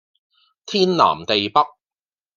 [0.65, 1.61] 天南地北